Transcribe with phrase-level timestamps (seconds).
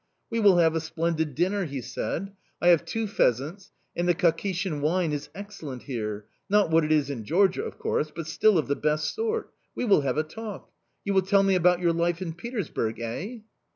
[0.31, 2.33] "We will have a splendid dinner," he said.
[2.59, 6.25] "I have two pheasants; and the Kakhetian wine is excellent here...
[6.49, 9.53] not what it is in Georgia, of course, but still of the best sort...
[9.75, 10.71] We will have a talk...
[11.05, 12.99] You will tell me about your life in Petersburg...
[12.99, 13.41] Eh?"...